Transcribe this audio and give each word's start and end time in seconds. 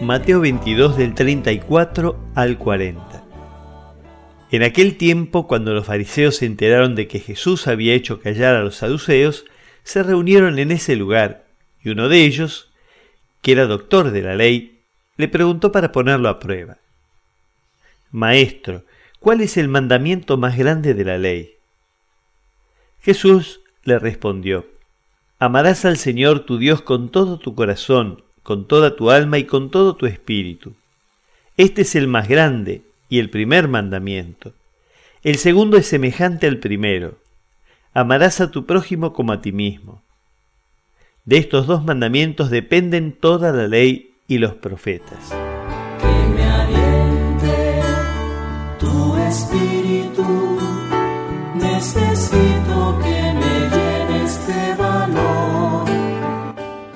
Mateo 0.00 0.40
22 0.40 0.96
del 0.96 1.14
34 1.14 2.18
al 2.34 2.56
40. 2.56 3.22
En 4.50 4.62
aquel 4.62 4.96
tiempo, 4.96 5.46
cuando 5.46 5.74
los 5.74 5.84
fariseos 5.84 6.36
se 6.36 6.46
enteraron 6.46 6.94
de 6.94 7.06
que 7.06 7.20
Jesús 7.20 7.66
había 7.66 7.92
hecho 7.92 8.18
callar 8.18 8.56
a 8.56 8.62
los 8.62 8.76
saduceos, 8.76 9.44
se 9.82 10.02
reunieron 10.02 10.58
en 10.58 10.70
ese 10.70 10.96
lugar, 10.96 11.44
y 11.84 11.90
uno 11.90 12.08
de 12.08 12.24
ellos, 12.24 12.70
que 13.42 13.52
era 13.52 13.66
doctor 13.66 14.10
de 14.10 14.22
la 14.22 14.34
ley, 14.34 14.80
le 15.18 15.28
preguntó 15.28 15.70
para 15.70 15.92
ponerlo 15.92 16.30
a 16.30 16.38
prueba. 16.38 16.78
Maestro, 18.10 18.84
¿cuál 19.18 19.42
es 19.42 19.58
el 19.58 19.68
mandamiento 19.68 20.38
más 20.38 20.56
grande 20.56 20.94
de 20.94 21.04
la 21.04 21.18
ley? 21.18 21.56
Jesús 23.02 23.60
le 23.84 23.98
respondió, 23.98 24.66
Amarás 25.38 25.84
al 25.84 25.98
Señor 25.98 26.46
tu 26.46 26.56
Dios 26.56 26.80
con 26.80 27.10
todo 27.10 27.38
tu 27.38 27.54
corazón, 27.54 28.24
con 28.42 28.66
toda 28.66 28.96
tu 28.96 29.10
alma 29.10 29.38
y 29.38 29.44
con 29.44 29.70
todo 29.70 29.96
tu 29.96 30.06
espíritu. 30.06 30.74
Este 31.56 31.82
es 31.82 31.94
el 31.94 32.06
más 32.08 32.28
grande 32.28 32.82
y 33.08 33.18
el 33.18 33.30
primer 33.30 33.68
mandamiento. 33.68 34.52
El 35.22 35.36
segundo 35.36 35.76
es 35.76 35.86
semejante 35.86 36.46
al 36.46 36.58
primero. 36.58 37.18
Amarás 37.92 38.40
a 38.40 38.50
tu 38.50 38.64
prójimo 38.64 39.12
como 39.12 39.32
a 39.32 39.42
ti 39.42 39.52
mismo. 39.52 40.02
De 41.24 41.36
estos 41.36 41.66
dos 41.66 41.84
mandamientos 41.84 42.50
dependen 42.50 43.12
toda 43.12 43.52
la 43.52 43.68
ley 43.68 44.14
y 44.26 44.38
los 44.38 44.54
profetas. 44.54 45.30
Que 46.00 46.28
me 46.34 46.44
aliente 46.44 47.82
tu 48.78 49.16
espíritu, 49.16 50.58
necesito 51.56 52.09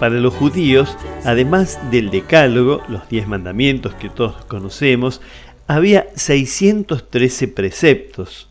Para 0.04 0.20
los 0.20 0.34
judíos, 0.34 0.98
además 1.24 1.78
del 1.90 2.10
decálogo, 2.10 2.82
los 2.90 3.08
diez 3.08 3.26
mandamientos 3.26 3.94
que 3.94 4.10
todos 4.10 4.44
conocemos, 4.44 5.22
había 5.66 6.08
613 6.14 7.48
preceptos. 7.48 8.50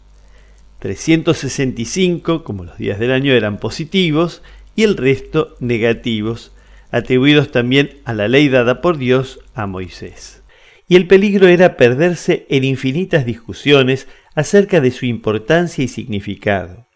365, 0.79 2.43
como 2.43 2.63
los 2.63 2.79
días 2.79 2.97
del 2.97 3.11
año, 3.11 3.33
eran 3.33 3.59
positivos 3.59 4.41
y 4.75 4.81
el 4.81 4.97
resto 4.97 5.55
negativos, 5.59 6.53
atribuidos 6.89 7.51
también 7.51 7.99
a 8.03 8.15
la 8.15 8.27
ley 8.27 8.49
dada 8.49 8.81
por 8.81 8.97
Dios 8.97 9.39
a 9.53 9.67
Moisés. 9.67 10.41
Y 10.87 10.95
el 10.95 11.05
peligro 11.05 11.47
era 11.47 11.77
perderse 11.77 12.47
en 12.49 12.63
infinitas 12.63 13.27
discusiones 13.27 14.07
acerca 14.33 14.81
de 14.81 14.89
su 14.89 15.05
importancia 15.05 15.83
y 15.83 15.87
significado. 15.87 16.87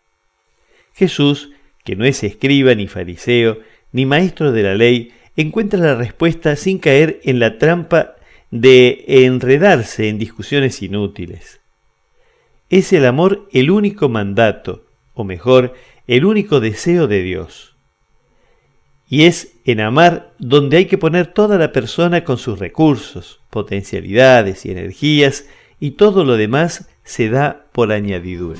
Jesús, 0.95 1.51
que 1.85 1.95
no 1.95 2.05
es 2.05 2.23
escriba 2.23 2.73
ni 2.73 2.87
fariseo, 2.87 3.59
ni 3.91 4.05
maestro 4.05 4.51
de 4.51 4.63
la 4.63 4.75
ley, 4.75 5.11
encuentra 5.35 5.79
la 5.79 5.95
respuesta 5.95 6.55
sin 6.55 6.79
caer 6.79 7.19
en 7.23 7.39
la 7.39 7.57
trampa 7.57 8.15
de 8.51 9.05
enredarse 9.07 10.09
en 10.09 10.17
discusiones 10.17 10.81
inútiles. 10.81 11.59
Es 12.69 12.91
el 12.93 13.05
amor 13.05 13.47
el 13.53 13.71
único 13.71 14.09
mandato, 14.09 14.85
o 15.13 15.23
mejor, 15.23 15.73
el 16.07 16.25
único 16.25 16.59
deseo 16.59 17.07
de 17.07 17.21
Dios. 17.21 17.75
Y 19.09 19.23
es 19.23 19.53
en 19.63 19.79
amar 19.79 20.33
donde 20.37 20.77
hay 20.77 20.85
que 20.85 20.97
poner 20.97 21.27
toda 21.27 21.57
la 21.57 21.71
persona 21.71 22.23
con 22.23 22.37
sus 22.37 22.59
recursos, 22.59 23.39
potencialidades 23.49 24.65
y 24.65 24.71
energías, 24.71 25.45
y 25.79 25.91
todo 25.91 26.25
lo 26.25 26.35
demás 26.35 26.89
se 27.03 27.29
da 27.29 27.65
por 27.71 27.91
añadidura. 27.91 28.59